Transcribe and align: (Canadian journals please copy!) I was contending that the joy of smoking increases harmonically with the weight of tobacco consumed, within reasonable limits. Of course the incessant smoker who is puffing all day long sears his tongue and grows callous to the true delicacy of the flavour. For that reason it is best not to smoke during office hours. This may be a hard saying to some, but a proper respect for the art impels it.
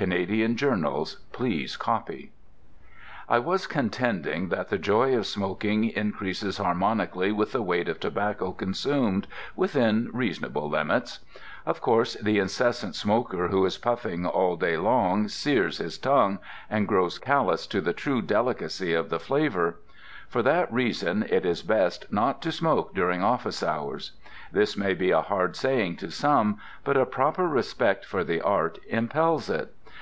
(Canadian 0.00 0.56
journals 0.56 1.16
please 1.30 1.76
copy!) 1.76 2.32
I 3.28 3.38
was 3.38 3.66
contending 3.66 4.48
that 4.48 4.70
the 4.70 4.78
joy 4.78 5.14
of 5.14 5.26
smoking 5.26 5.90
increases 5.90 6.56
harmonically 6.56 7.32
with 7.32 7.52
the 7.52 7.60
weight 7.60 7.86
of 7.86 8.00
tobacco 8.00 8.52
consumed, 8.52 9.26
within 9.54 10.08
reasonable 10.14 10.70
limits. 10.70 11.18
Of 11.66 11.82
course 11.82 12.14
the 12.14 12.38
incessant 12.38 12.94
smoker 12.94 13.48
who 13.48 13.66
is 13.66 13.76
puffing 13.76 14.24
all 14.24 14.56
day 14.56 14.78
long 14.78 15.28
sears 15.28 15.76
his 15.76 15.98
tongue 15.98 16.38
and 16.70 16.88
grows 16.88 17.18
callous 17.18 17.66
to 17.66 17.82
the 17.82 17.92
true 17.92 18.22
delicacy 18.22 18.94
of 18.94 19.10
the 19.10 19.20
flavour. 19.20 19.80
For 20.30 20.40
that 20.42 20.72
reason 20.72 21.26
it 21.28 21.44
is 21.44 21.60
best 21.60 22.10
not 22.10 22.40
to 22.40 22.52
smoke 22.52 22.94
during 22.94 23.22
office 23.22 23.62
hours. 23.62 24.12
This 24.50 24.78
may 24.78 24.94
be 24.94 25.10
a 25.10 25.20
hard 25.20 25.56
saying 25.56 25.96
to 25.96 26.10
some, 26.10 26.58
but 26.84 26.96
a 26.96 27.04
proper 27.04 27.46
respect 27.46 28.06
for 28.06 28.24
the 28.24 28.40
art 28.40 28.78
impels 28.88 29.50
it. 29.50 29.74